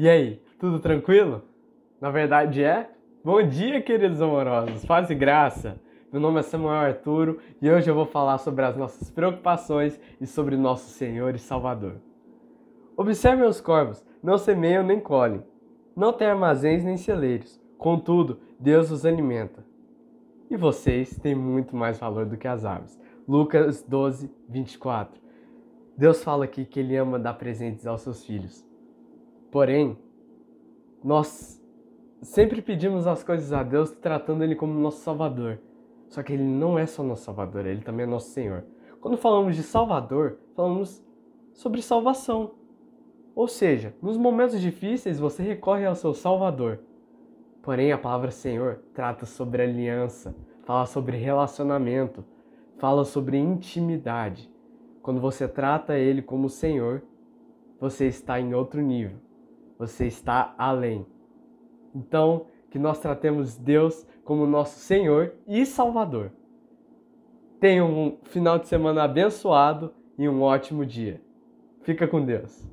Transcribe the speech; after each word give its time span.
E 0.00 0.08
aí, 0.08 0.40
tudo 0.58 0.80
tranquilo? 0.80 1.42
Na 2.00 2.10
verdade 2.10 2.64
é? 2.64 2.88
Bom 3.22 3.46
dia, 3.46 3.82
queridos 3.82 4.22
amorosos, 4.22 4.82
paz 4.86 5.10
e 5.10 5.14
graça. 5.14 5.78
Meu 6.10 6.18
nome 6.18 6.40
é 6.40 6.42
Samuel 6.42 6.72
Arturo 6.72 7.38
e 7.60 7.70
hoje 7.70 7.90
eu 7.90 7.94
vou 7.94 8.06
falar 8.06 8.38
sobre 8.38 8.64
as 8.64 8.74
nossas 8.74 9.10
preocupações 9.10 10.00
e 10.18 10.26
sobre 10.26 10.56
nosso 10.56 10.88
Senhor 10.88 11.34
e 11.34 11.38
Salvador. 11.38 11.96
Observem 12.96 13.46
os 13.46 13.60
corvos, 13.60 14.02
não 14.22 14.38
semeiam 14.38 14.82
nem 14.82 14.98
colhem, 14.98 15.42
não 15.94 16.14
têm 16.14 16.28
armazéns 16.28 16.82
nem 16.82 16.96
celeiros, 16.96 17.60
contudo, 17.76 18.40
Deus 18.58 18.90
os 18.90 19.04
alimenta. 19.04 19.62
E 20.48 20.56
vocês 20.56 21.14
têm 21.18 21.34
muito 21.34 21.76
mais 21.76 21.98
valor 21.98 22.24
do 22.24 22.38
que 22.38 22.48
as 22.48 22.64
aves. 22.64 22.98
Lucas 23.28 23.82
12, 23.82 24.30
24. 24.48 25.20
Deus 25.94 26.24
fala 26.24 26.46
aqui 26.46 26.64
que 26.64 26.80
Ele 26.80 26.96
ama 26.96 27.18
dar 27.18 27.34
presentes 27.34 27.86
aos 27.86 28.00
seus 28.00 28.24
filhos. 28.24 28.69
Porém, 29.50 29.98
nós 31.02 31.60
sempre 32.22 32.62
pedimos 32.62 33.06
as 33.06 33.24
coisas 33.24 33.52
a 33.52 33.64
Deus 33.64 33.90
tratando 33.90 34.44
Ele 34.44 34.54
como 34.54 34.72
nosso 34.78 35.00
Salvador. 35.00 35.58
Só 36.08 36.22
que 36.22 36.32
Ele 36.32 36.44
não 36.44 36.78
é 36.78 36.86
só 36.86 37.02
nosso 37.02 37.24
Salvador, 37.24 37.66
Ele 37.66 37.82
também 37.82 38.04
é 38.04 38.08
nosso 38.08 38.30
Senhor. 38.30 38.64
Quando 39.00 39.16
falamos 39.16 39.56
de 39.56 39.62
Salvador, 39.62 40.38
falamos 40.54 41.04
sobre 41.52 41.82
salvação. 41.82 42.52
Ou 43.34 43.48
seja, 43.48 43.94
nos 44.00 44.16
momentos 44.16 44.60
difíceis 44.60 45.18
você 45.18 45.42
recorre 45.42 45.84
ao 45.84 45.96
seu 45.96 46.14
Salvador. 46.14 46.80
Porém, 47.60 47.90
a 47.90 47.98
palavra 47.98 48.30
Senhor 48.30 48.80
trata 48.94 49.26
sobre 49.26 49.62
aliança, 49.62 50.34
fala 50.64 50.86
sobre 50.86 51.16
relacionamento, 51.16 52.24
fala 52.78 53.04
sobre 53.04 53.36
intimidade. 53.36 54.48
Quando 55.02 55.20
você 55.20 55.48
trata 55.48 55.98
Ele 55.98 56.22
como 56.22 56.48
Senhor, 56.48 57.02
você 57.80 58.06
está 58.06 58.38
em 58.38 58.54
outro 58.54 58.80
nível 58.80 59.18
você 59.80 60.06
está 60.06 60.54
além. 60.58 61.06
Então, 61.94 62.44
que 62.70 62.78
nós 62.78 63.00
tratemos 63.00 63.56
Deus 63.56 64.06
como 64.22 64.46
nosso 64.46 64.78
Senhor 64.78 65.32
e 65.48 65.64
Salvador. 65.64 66.32
Tenha 67.58 67.82
um 67.82 68.18
final 68.24 68.58
de 68.58 68.68
semana 68.68 69.04
abençoado 69.04 69.94
e 70.18 70.28
um 70.28 70.42
ótimo 70.42 70.84
dia. 70.84 71.22
Fica 71.80 72.06
com 72.06 72.22
Deus. 72.22 72.70